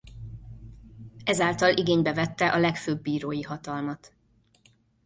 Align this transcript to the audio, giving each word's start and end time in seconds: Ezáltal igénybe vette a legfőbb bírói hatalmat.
Ezáltal 1.23 1.77
igénybe 1.77 2.13
vette 2.13 2.47
a 2.51 2.57
legfőbb 2.59 3.01
bírói 3.01 3.41
hatalmat. 3.41 4.15